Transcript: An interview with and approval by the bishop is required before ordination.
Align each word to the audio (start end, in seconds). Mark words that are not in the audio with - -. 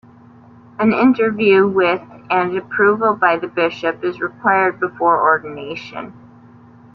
An 0.79 0.93
interview 0.93 1.67
with 1.67 2.01
and 2.31 2.57
approval 2.57 3.13
by 3.15 3.37
the 3.37 3.47
bishop 3.47 4.03
is 4.03 4.19
required 4.19 4.79
before 4.79 5.21
ordination. 5.21 6.11